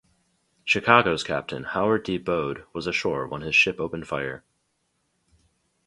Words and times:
"Chicago's" 0.65 1.23
captain, 1.23 1.63
Howard 1.63 2.01
D. 2.05 2.17
Bode, 2.17 2.65
was 2.73 2.87
ashore 2.87 3.27
when 3.27 3.41
his 3.41 3.55
ship 3.55 3.79
opened 3.79 4.07
fire. 4.07 4.43